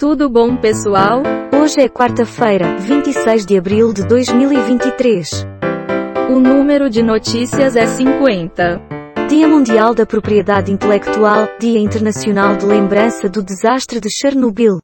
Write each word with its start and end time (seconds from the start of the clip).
Tudo 0.00 0.30
bom, 0.30 0.56
pessoal? 0.56 1.22
Hoje 1.52 1.82
é 1.82 1.86
quarta-feira, 1.86 2.78
26 2.78 3.44
de 3.44 3.58
abril 3.58 3.92
de 3.92 4.02
2023. 4.08 5.28
O 6.30 6.40
número 6.40 6.88
de 6.88 7.02
notícias 7.02 7.76
é 7.76 7.86
50. 7.86 8.80
Dia 9.28 9.46
Mundial 9.46 9.94
da 9.94 10.06
Propriedade 10.06 10.72
Intelectual, 10.72 11.46
Dia 11.60 11.78
Internacional 11.78 12.56
de 12.56 12.64
Lembrança 12.64 13.28
do 13.28 13.42
Desastre 13.42 14.00
de 14.00 14.08
Chernobyl. 14.10 14.80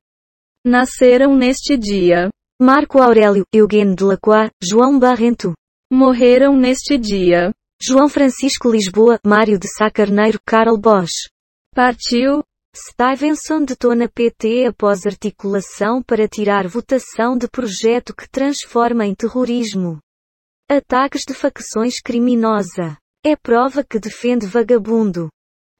Nasceram 0.62 1.34
neste 1.34 1.78
dia. 1.78 2.28
Marco 2.60 3.00
Aurélio, 3.00 3.46
Eugène 3.50 3.94
Delacroix, 3.94 4.50
João 4.62 4.98
Barrento. 4.98 5.54
Morreram 5.90 6.54
neste 6.54 6.98
dia. 6.98 7.52
João 7.82 8.10
Francisco 8.10 8.70
Lisboa, 8.70 9.18
Mário 9.24 9.58
de 9.58 9.66
Sá 9.78 9.90
Carneiro, 9.90 10.38
Carl 10.46 10.76
Bosch. 10.76 11.30
Partiu. 11.74 12.42
Stevenson 12.78 13.64
detona 13.64 14.06
PT 14.06 14.66
após 14.66 15.06
articulação 15.06 16.02
para 16.02 16.28
tirar 16.28 16.68
votação 16.68 17.38
de 17.38 17.48
projeto 17.48 18.14
que 18.14 18.28
transforma 18.28 19.06
em 19.06 19.14
terrorismo. 19.14 19.98
Ataques 20.68 21.24
de 21.26 21.32
facções 21.32 22.00
criminosa. 22.02 22.98
É 23.24 23.34
prova 23.34 23.82
que 23.82 23.98
defende 23.98 24.46
vagabundo. 24.46 25.30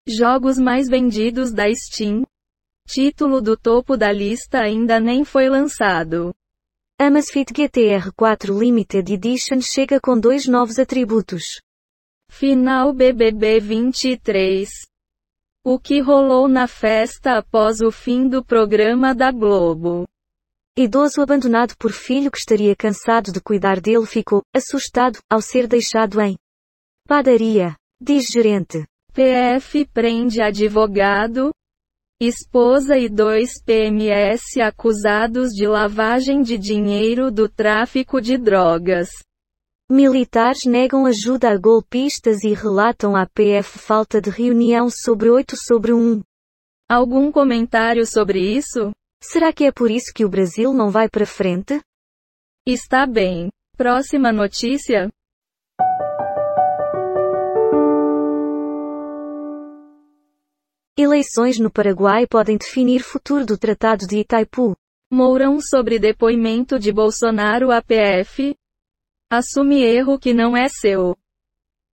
Jogos 0.08 0.56
mais 0.56 0.88
vendidos 0.88 1.52
da 1.52 1.64
Steam. 1.74 2.24
Título 2.88 3.42
do 3.42 3.58
topo 3.58 3.94
da 3.94 4.10
lista 4.10 4.60
ainda 4.60 4.98
nem 4.98 5.22
foi 5.22 5.50
lançado. 5.50 6.34
Amazfit 6.98 7.52
GTR 7.52 8.10
4 8.16 8.58
Limited 8.58 9.12
Edition 9.12 9.60
chega 9.60 10.00
com 10.00 10.18
dois 10.18 10.46
novos 10.46 10.78
atributos. 10.78 11.60
Final 12.30 12.94
BBB 12.94 13.60
23. 13.60 14.70
O 15.68 15.80
que 15.80 15.98
rolou 15.98 16.46
na 16.46 16.68
festa 16.68 17.38
após 17.38 17.80
o 17.80 17.90
fim 17.90 18.28
do 18.28 18.40
programa 18.40 19.12
da 19.12 19.32
Globo? 19.32 20.04
Idoso 20.78 21.20
abandonado 21.20 21.76
por 21.76 21.90
filho 21.90 22.30
que 22.30 22.38
estaria 22.38 22.76
cansado 22.76 23.32
de 23.32 23.40
cuidar 23.40 23.80
dele 23.80 24.06
ficou 24.06 24.42
assustado 24.54 25.18
ao 25.28 25.42
ser 25.42 25.66
deixado 25.66 26.20
em 26.20 26.36
padaria, 27.08 27.74
diz 28.00 28.26
gerente. 28.26 28.84
PF 29.12 29.86
prende 29.86 30.40
advogado, 30.40 31.50
esposa 32.22 32.96
e 32.96 33.08
dois 33.08 33.60
PMS 33.64 34.60
acusados 34.60 35.48
de 35.48 35.66
lavagem 35.66 36.42
de 36.42 36.56
dinheiro 36.56 37.28
do 37.28 37.48
tráfico 37.48 38.20
de 38.20 38.38
drogas. 38.38 39.08
Militares 39.88 40.64
negam 40.64 41.06
ajuda 41.06 41.48
a 41.48 41.56
golpistas 41.56 42.42
e 42.42 42.52
relatam 42.52 43.14
à 43.14 43.24
PF 43.24 43.78
falta 43.78 44.20
de 44.20 44.30
reunião 44.30 44.90
sobre 44.90 45.30
8 45.30 45.54
sobre 45.56 45.92
1. 45.92 46.22
Algum 46.90 47.30
comentário 47.30 48.04
sobre 48.04 48.40
isso? 48.40 48.90
Será 49.22 49.52
que 49.52 49.62
é 49.62 49.70
por 49.70 49.88
isso 49.88 50.12
que 50.12 50.24
o 50.24 50.28
Brasil 50.28 50.74
não 50.74 50.90
vai 50.90 51.08
para 51.08 51.24
frente? 51.24 51.80
Está 52.66 53.06
bem. 53.06 53.48
Próxima 53.76 54.32
notícia? 54.32 55.08
Eleições 60.98 61.60
no 61.60 61.70
Paraguai 61.70 62.26
podem 62.26 62.56
definir 62.56 63.04
futuro 63.04 63.46
do 63.46 63.56
Tratado 63.56 64.04
de 64.04 64.18
Itaipu. 64.18 64.76
Mourão 65.12 65.60
sobre 65.60 66.00
depoimento 66.00 66.76
de 66.76 66.90
Bolsonaro 66.90 67.70
à 67.70 67.80
PF. 67.80 68.52
Assume 69.28 69.82
erro 69.82 70.20
que 70.20 70.32
não 70.32 70.56
é 70.56 70.68
seu. 70.68 71.16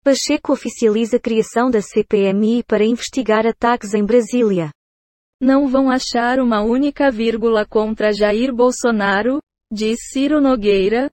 Pacheco 0.02 0.52
oficializa 0.52 1.16
a 1.16 1.20
criação 1.20 1.70
da 1.70 1.80
CPMI 1.80 2.64
para 2.64 2.84
investigar 2.84 3.46
ataques 3.46 3.94
em 3.94 4.04
Brasília. 4.04 4.72
Não 5.40 5.68
vão 5.68 5.88
achar 5.88 6.40
uma 6.40 6.60
única 6.60 7.08
vírgula 7.08 7.64
contra 7.64 8.12
Jair 8.12 8.52
Bolsonaro, 8.52 9.40
diz 9.70 9.98
Ciro 10.10 10.40
Nogueira, 10.40 11.08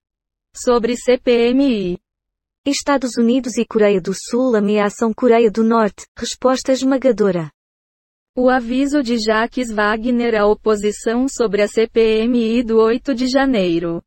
sobre 0.56 0.98
CPMI. 0.98 2.00
Estados 2.66 3.16
Unidos 3.16 3.56
e 3.56 3.64
Coreia 3.64 4.02
do 4.02 4.14
Sul 4.16 4.55
ameaçam 4.55 5.14
Coreia 5.14 5.52
do 5.52 5.64
Norte, 5.64 6.08
resposta 6.17 6.72
esmagadora. 6.72 7.52
O 8.36 8.49
aviso 8.49 9.04
de 9.04 9.20
Jacques 9.20 9.72
Wagner 9.72 10.34
à 10.34 10.48
oposição 10.48 11.28
sobre 11.30 11.61
a 11.61 11.67
CPMI 11.67 12.64
do 12.64 12.80
8 12.80 13.14
de 13.14 13.28
janeiro. 13.28 14.02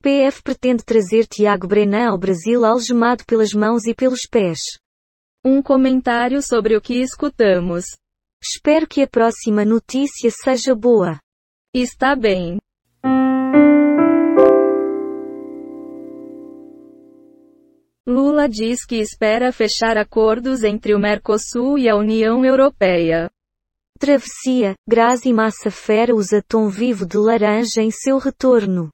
PF 0.00 0.42
pretende 0.44 0.84
trazer 0.84 1.26
Tiago 1.26 1.66
Brenan 1.66 2.10
ao 2.10 2.18
Brasil 2.18 2.64
algemado 2.64 3.24
pelas 3.26 3.52
mãos 3.52 3.84
e 3.84 3.92
pelos 3.92 4.20
pés. 4.30 4.60
Um 5.44 5.60
comentário 5.60 6.40
sobre 6.40 6.76
o 6.76 6.80
que 6.80 7.00
escutamos. 7.02 7.84
Espero 8.40 8.86
que 8.86 9.02
a 9.02 9.08
próxima 9.08 9.64
notícia 9.64 10.30
seja 10.30 10.72
boa. 10.72 11.18
Está 11.74 12.14
bem. 12.14 12.58
Lula 18.06 18.48
diz 18.48 18.86
que 18.86 18.96
espera 18.96 19.52
fechar 19.52 19.98
acordos 19.98 20.62
entre 20.62 20.94
o 20.94 20.98
Mercosul 20.98 21.76
e 21.76 21.88
a 21.88 21.96
União 21.96 22.44
Europeia. 22.44 23.28
Travessia, 23.98 24.74
Grazi 24.88 25.32
Massa 25.32 25.72
Fera 25.72 26.14
usa 26.14 26.40
tom 26.46 26.68
vivo 26.68 27.04
de 27.04 27.18
laranja 27.18 27.82
em 27.82 27.90
seu 27.90 28.18
retorno. 28.18 28.90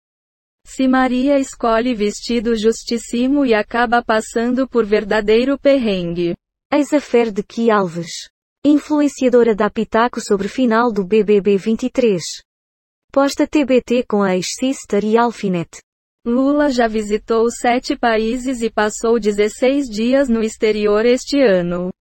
Se 0.77 0.89
Maria 0.89 1.39
escolhe 1.39 1.95
vestido 1.95 2.57
justíssimo 2.57 3.47
e 3.47 3.55
acaba 3.55 4.03
passando 4.03 4.69
por 4.69 4.85
verdadeiro 4.85 5.57
perrengue. 5.57 6.35
Eis 6.73 6.93
a 6.93 6.99
de 7.31 7.45
Ki 7.45 7.71
Alves. 7.71 8.29
Influenciadora 8.65 9.55
da 9.55 9.71
Pitaco 9.71 10.21
sobre 10.21 10.49
final 10.49 10.91
do 10.91 11.05
BBB 11.05 11.59
23. 11.59 12.21
Posta 13.13 13.47
TBT 13.47 14.05
com 14.09 14.21
a 14.21 14.35
ex-sister 14.35 15.05
e 15.05 15.17
alfinete. 15.17 15.81
Lula 16.27 16.71
já 16.71 16.89
visitou 16.89 17.49
sete 17.51 17.97
países 17.97 18.61
e 18.61 18.69
passou 18.69 19.21
16 19.21 19.89
dias 19.89 20.29
no 20.29 20.43
exterior 20.43 21.07
este 21.07 21.41
ano. 21.41 21.93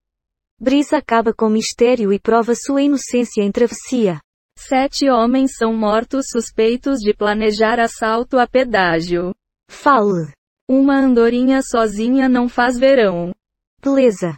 Brisa 0.60 0.98
acaba 0.98 1.32
com 1.32 1.48
mistério 1.48 2.12
e 2.12 2.18
prova 2.18 2.56
sua 2.56 2.82
inocência 2.82 3.44
em 3.44 3.52
travessia. 3.52 4.20
Sete 4.58 5.10
homens 5.10 5.52
são 5.58 5.74
mortos 5.74 6.26
suspeitos 6.32 7.00
de 7.00 7.14
planejar 7.14 7.80
assalto 7.80 8.38
a 8.38 8.48
pedágio. 8.48 9.34
Fale. 9.70 10.32
Uma 10.70 10.98
andorinha 10.98 11.62
sozinha 11.62 12.30
não 12.30 12.48
faz 12.48 12.78
verão. 12.80 13.34
Beleza. 13.82 14.38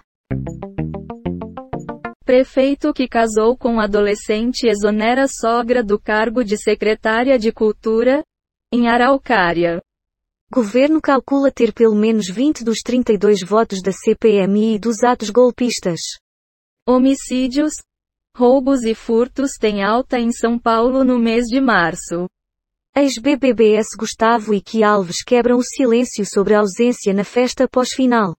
Prefeito 2.26 2.92
que 2.92 3.08
casou 3.08 3.56
com 3.56 3.80
adolescente 3.80 4.68
exonera 4.68 5.28
sogra 5.28 5.84
do 5.84 6.00
cargo 6.00 6.44
de 6.44 6.58
secretária 6.58 7.38
de 7.38 7.52
Cultura, 7.52 8.24
em 8.74 8.88
Araucária. 8.88 9.80
Governo 10.52 11.00
calcula 11.00 11.52
ter 11.52 11.72
pelo 11.72 11.96
menos 11.96 12.28
20 12.28 12.64
dos 12.64 12.80
32 12.80 13.42
votos 13.44 13.82
da 13.82 13.92
CPMI 13.92 14.80
dos 14.80 15.04
atos 15.04 15.30
golpistas. 15.30 16.00
Homicídios, 16.88 17.74
roubos 18.36 18.84
e 18.84 18.94
furtos 18.94 19.52
têm 19.58 19.82
alta 19.82 20.20
em 20.20 20.30
São 20.30 20.60
Paulo 20.60 21.06
no 21.06 21.18
mês 21.18 21.46
de 21.46 21.62
março. 21.62 22.28
Ex-BBBS 22.94 23.96
Gustavo 23.98 24.54
e 24.54 24.60
Ki 24.60 24.84
Alves 24.84 25.24
quebram 25.24 25.58
o 25.58 25.64
silêncio 25.64 26.26
sobre 26.26 26.54
a 26.54 26.60
ausência 26.60 27.14
na 27.14 27.24
festa 27.24 27.66
pós-final. 27.66 28.36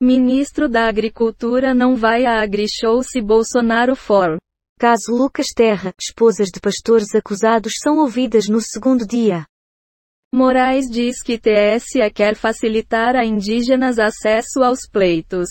Ministro 0.00 0.68
da 0.68 0.86
Agricultura 0.86 1.74
não 1.74 1.96
vai 1.96 2.24
à 2.24 2.42
AgriShow 2.42 3.02
se 3.02 3.20
Bolsonaro 3.20 3.96
for. 3.96 4.38
Caso 4.78 5.10
Lucas 5.10 5.48
Terra, 5.52 5.92
esposas 6.00 6.48
de 6.48 6.60
pastores 6.60 7.12
acusados 7.12 7.74
são 7.82 7.98
ouvidas 7.98 8.46
no 8.46 8.60
segundo 8.60 9.04
dia. 9.04 9.44
Moraes 10.32 10.88
diz 10.88 11.20
que 11.20 11.38
TSE 11.38 12.08
quer 12.14 12.36
facilitar 12.36 13.16
a 13.16 13.24
indígenas 13.24 13.98
acesso 13.98 14.62
aos 14.62 14.88
pleitos. 14.88 15.48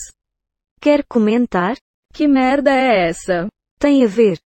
Quer 0.80 1.04
comentar? 1.06 1.76
Que 2.14 2.26
merda 2.26 2.70
é 2.70 3.08
essa? 3.08 3.48
Tem 3.84 4.02
a 4.02 4.06
ver. 4.06 4.38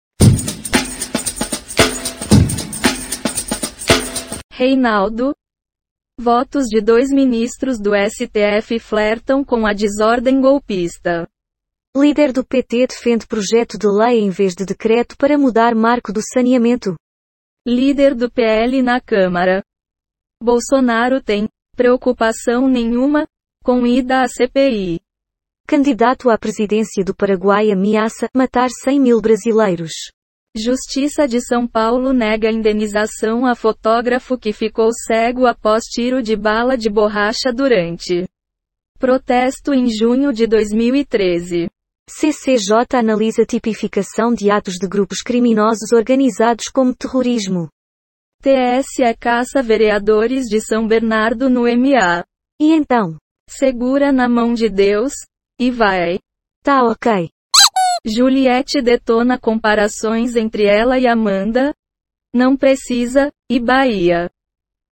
Reinaldo. 4.50 5.34
Votos 6.18 6.64
de 6.64 6.80
dois 6.80 7.10
ministros 7.10 7.78
do 7.78 7.90
STF 7.94 8.78
flertam 8.78 9.44
com 9.44 9.66
a 9.66 9.74
desordem 9.74 10.40
golpista. 10.40 11.28
Líder 11.94 12.32
do 12.32 12.46
PT 12.46 12.86
defende 12.86 13.26
projeto 13.26 13.76
de 13.78 13.86
lei 13.86 14.20
em 14.20 14.30
vez 14.30 14.54
de 14.54 14.64
decreto 14.64 15.18
para 15.18 15.36
mudar 15.36 15.74
marco 15.74 16.14
do 16.14 16.22
saneamento. 16.32 16.96
Líder 17.68 18.14
do 18.14 18.30
PL 18.30 18.80
na 18.80 19.02
Câmara. 19.02 19.62
Bolsonaro 20.42 21.22
tem 21.22 21.46
preocupação 21.76 22.66
nenhuma 22.66 23.26
com 23.62 23.86
ida 23.86 24.22
à 24.22 24.28
CPI. 24.28 25.05
Candidato 25.68 26.30
à 26.30 26.38
presidência 26.38 27.04
do 27.04 27.12
Paraguai 27.12 27.72
ameaça 27.72 28.28
matar 28.32 28.68
100 28.70 29.00
mil 29.00 29.20
brasileiros. 29.20 29.90
Justiça 30.56 31.26
de 31.26 31.40
São 31.40 31.66
Paulo 31.66 32.12
nega 32.12 32.52
indenização 32.52 33.44
a 33.44 33.56
fotógrafo 33.56 34.38
que 34.38 34.52
ficou 34.52 34.90
cego 34.92 35.44
após 35.44 35.82
tiro 35.82 36.22
de 36.22 36.36
bala 36.36 36.78
de 36.78 36.88
borracha 36.88 37.52
durante 37.52 38.28
protesto 39.00 39.74
em 39.74 39.90
junho 39.90 40.32
de 40.32 40.46
2013. 40.46 41.68
CCJ 42.08 42.96
analisa 42.96 43.44
tipificação 43.44 44.32
de 44.32 44.48
atos 44.48 44.74
de 44.74 44.86
grupos 44.86 45.20
criminosos 45.20 45.90
organizados 45.92 46.66
como 46.68 46.94
terrorismo. 46.94 47.68
TSE 48.40 49.12
caça 49.18 49.64
vereadores 49.64 50.44
de 50.44 50.60
São 50.60 50.86
Bernardo 50.86 51.50
no 51.50 51.62
MA. 51.62 52.24
E 52.60 52.72
então? 52.72 53.16
Segura 53.50 54.12
na 54.12 54.28
mão 54.28 54.54
de 54.54 54.68
Deus, 54.68 55.12
e 55.58 55.70
vai. 55.70 56.18
Tá 56.62 56.82
ok. 56.84 57.30
Juliette 58.04 58.80
detona 58.80 59.38
comparações 59.38 60.36
entre 60.36 60.64
ela 60.64 60.98
e 60.98 61.06
Amanda. 61.06 61.74
Não 62.32 62.56
precisa, 62.56 63.32
e 63.50 63.58
Bahia. 63.58 64.30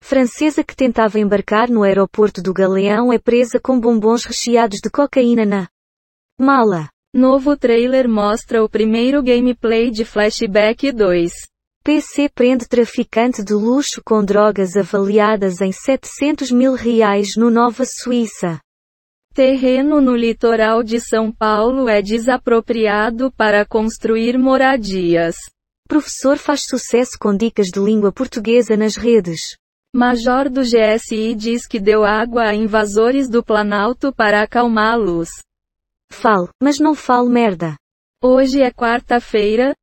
Francesa 0.04 0.64
que 0.64 0.76
tentava 0.76 1.20
embarcar 1.20 1.70
no 1.70 1.84
aeroporto 1.84 2.42
do 2.42 2.54
Galeão 2.54 3.14
é 3.14 3.20
presa 3.20 3.60
com 3.60 3.80
bombons 3.80 4.26
recheados 4.26 4.80
de 4.80 4.90
cocaína 4.90 5.46
na 5.46 5.70
mala. 6.40 6.90
Novo 7.14 7.56
trailer 7.56 8.10
mostra 8.10 8.64
o 8.64 8.70
primeiro 8.70 9.22
gameplay 9.22 9.92
de 9.92 10.04
Flashback 10.04 10.92
2. 10.92 11.32
PC 11.84 12.30
prende 12.30 12.68
traficante 12.68 13.44
de 13.44 13.54
luxo 13.54 14.02
com 14.04 14.26
drogas 14.26 14.76
avaliadas 14.76 15.62
em 15.62 15.72
700 15.72 16.50
mil 16.50 16.74
reais 16.74 17.36
no 17.36 17.52
Nova 17.52 17.86
Suíça. 17.86 18.60
Terreno 19.34 20.00
no 20.00 20.16
litoral 20.16 20.84
de 20.84 21.00
São 21.00 21.32
Paulo 21.32 21.90
é 21.90 22.04
desapropriado 22.04 23.32
para 23.32 23.66
construir 23.66 24.38
moradias. 24.38 25.36
Professor 25.88 26.38
faz 26.38 26.62
sucesso 26.62 27.18
com 27.20 27.36
dicas 27.36 27.70
de 27.70 27.80
língua 27.80 28.12
portuguesa 28.12 28.78
nas 28.78 28.96
redes. 28.96 29.58
Major 29.92 30.52
do 30.52 30.62
GSI 30.62 31.34
diz 31.34 31.66
que 31.66 31.80
deu 31.80 32.06
água 32.06 32.44
a 32.44 32.54
invasores 32.54 33.28
do 33.28 33.44
Planalto 33.44 34.14
para 34.14 34.44
acalmá-los. 34.44 35.30
Fale, 36.12 36.50
mas 36.62 36.78
não 36.78 36.94
fale 36.94 37.30
merda. 37.30 37.76
Hoje 38.22 38.62
é 38.62 38.70
quarta-feira, 38.70 39.74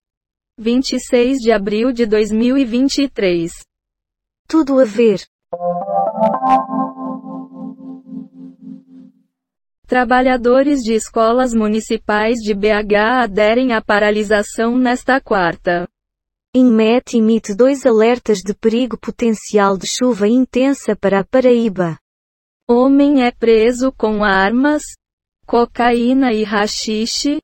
26 0.59 1.39
de 1.39 1.51
abril 1.51 1.93
de 1.93 2.07
2023. 2.07 3.51
Tudo 4.47 4.79
a 4.79 4.85
ver. 4.85 5.27
Trabalhadores 9.91 10.83
de 10.83 10.95
escolas 10.95 11.53
municipais 11.53 12.39
de 12.39 12.55
BH 12.55 13.25
aderem 13.25 13.73
à 13.73 13.83
paralisação 13.83 14.79
nesta 14.79 15.21
quarta. 15.21 15.85
INMET 16.55 17.17
emite 17.17 17.57
dois 17.57 17.85
alertas 17.85 18.39
de 18.39 18.55
perigo 18.55 18.97
potencial 18.97 19.77
de 19.77 19.89
chuva 19.89 20.29
intensa 20.29 20.95
para 20.95 21.19
a 21.19 21.25
Paraíba. 21.25 21.99
Homem 22.69 23.25
é 23.25 23.33
preso 23.33 23.91
com 23.91 24.23
armas, 24.23 24.83
cocaína 25.45 26.33
e 26.33 26.45
rachixe, 26.45 27.41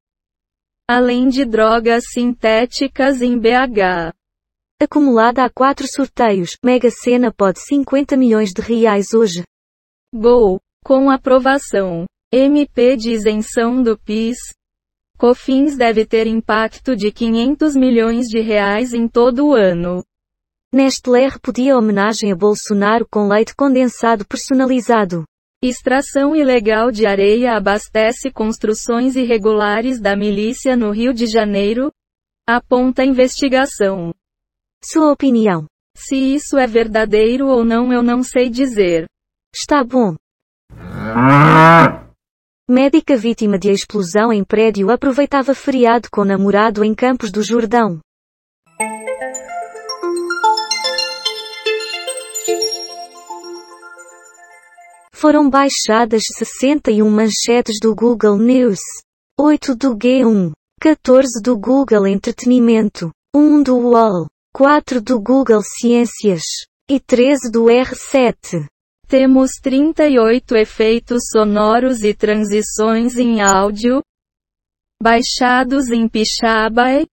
além 0.88 1.28
de 1.28 1.44
drogas 1.44 2.04
sintéticas 2.12 3.22
em 3.22 3.36
BH. 3.36 4.14
Acumulada 4.80 5.44
a 5.44 5.50
quatro 5.50 5.88
sorteios, 5.88 6.56
Mega 6.64 6.90
Sena 6.92 7.32
pode 7.32 7.58
50 7.58 8.16
milhões 8.16 8.52
de 8.52 8.62
reais 8.62 9.12
hoje. 9.12 9.42
Gol. 10.14 10.60
Com 10.84 11.10
aprovação. 11.10 12.06
MP 12.32 12.96
de 12.96 13.12
isenção 13.12 13.80
do 13.80 13.96
PIS. 13.96 14.36
Cofins 15.16 15.76
deve 15.76 16.04
ter 16.04 16.26
impacto 16.26 16.96
de 16.96 17.12
500 17.12 17.76
milhões 17.76 18.26
de 18.26 18.40
reais 18.40 18.92
em 18.92 19.06
todo 19.06 19.46
o 19.46 19.54
ano. 19.54 20.04
Nestlé 20.74 21.28
repudia 21.28 21.78
homenagem 21.78 22.32
a 22.32 22.36
Bolsonaro 22.36 23.06
com 23.08 23.28
leite 23.28 23.54
condensado 23.54 24.26
personalizado. 24.26 25.24
Extração 25.62 26.34
ilegal 26.34 26.90
de 26.90 27.06
areia 27.06 27.56
abastece 27.56 28.30
construções 28.32 29.14
irregulares 29.14 30.00
da 30.00 30.16
milícia 30.16 30.76
no 30.76 30.90
Rio 30.90 31.14
de 31.14 31.26
Janeiro? 31.26 31.92
Aponta 32.44 33.02
a 33.02 33.06
investigação. 33.06 34.12
Sua 34.84 35.12
opinião. 35.12 35.66
Se 35.96 36.16
isso 36.16 36.58
é 36.58 36.66
verdadeiro 36.66 37.46
ou 37.46 37.64
não 37.64 37.92
eu 37.92 38.02
não 38.02 38.22
sei 38.24 38.50
dizer. 38.50 39.06
Está 39.54 39.84
bom. 39.84 40.16
Médica 42.86 43.16
vítima 43.16 43.58
de 43.58 43.68
explosão 43.68 44.32
em 44.32 44.44
prédio 44.44 44.92
aproveitava 44.92 45.56
feriado 45.56 46.08
com 46.08 46.24
namorado 46.24 46.84
em 46.84 46.94
Campos 46.94 47.32
do 47.32 47.42
Jordão. 47.42 47.98
Foram 55.12 55.50
baixadas 55.50 56.22
61 56.38 57.10
manchetes 57.10 57.80
do 57.82 57.92
Google 57.92 58.38
News, 58.38 58.78
8 59.36 59.74
do 59.74 59.96
G1, 59.96 60.52
14 60.80 61.42
do 61.42 61.58
Google 61.58 62.06
Entretenimento, 62.06 63.10
1 63.34 63.64
do 63.64 63.78
UOL, 63.78 64.28
4 64.54 65.02
do 65.02 65.20
Google 65.20 65.60
Ciências 65.60 66.44
e 66.88 67.00
13 67.00 67.50
do 67.50 67.64
R7. 67.64 68.64
Temos 69.08 69.52
38 69.62 70.56
efeitos 70.56 71.28
sonoros 71.30 72.02
e 72.02 72.12
transições 72.12 73.16
em 73.16 73.40
áudio, 73.40 74.02
baixados 75.00 75.90
em 75.90 76.08
Pixabay, 76.08 77.06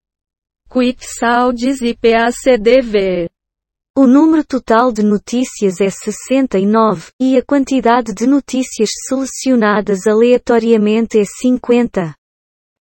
QuickSounds 0.68 1.82
e 1.82 1.96
PACDV. 1.96 3.30
O 3.96 4.08
número 4.08 4.44
total 4.44 4.92
de 4.92 5.04
notícias 5.04 5.80
é 5.80 5.88
69, 5.88 7.12
e 7.22 7.38
a 7.38 7.44
quantidade 7.46 8.12
de 8.12 8.26
notícias 8.26 8.90
selecionadas 9.08 10.08
aleatoriamente 10.08 11.20
é 11.20 11.24
50. 11.24 12.16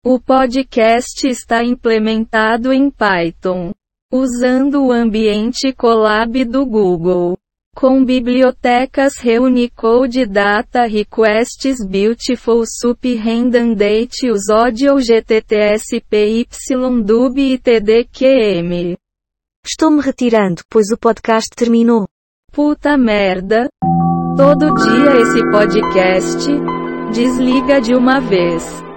O 0.06 0.22
podcast 0.22 1.28
está 1.28 1.66
implementado 1.66 2.72
em 2.72 2.90
Python, 2.90 3.74
usando 4.10 4.86
o 4.86 4.92
ambiente 4.94 5.74
Colab 5.74 6.46
do 6.46 6.66
Google. 6.66 7.38
Com 7.76 8.04
bibliotecas 8.04 9.18
Reunicode 9.18 10.26
Data 10.26 10.86
Requests 10.86 11.78
Beautiful 11.88 12.64
Sup 12.66 13.16
Redundant 13.16 14.12
Us 14.32 14.50
Audio 14.50 15.00
GTTS 15.00 16.02
PYDub 16.02 17.40
e 17.40 17.58
TDQM. 17.58 18.98
Estou 19.66 19.90
me 19.90 20.02
retirando, 20.02 20.62
pois 20.70 20.92
o 20.92 20.98
podcast 20.98 21.50
terminou. 21.56 22.06
Puta 22.52 22.98
merda. 22.98 23.70
Todo 24.36 24.74
dia 24.76 25.22
esse 25.22 25.42
podcast. 25.50 26.50
Desliga 27.14 27.80
de 27.80 27.96
uma 27.96 28.20
vez. 28.20 28.91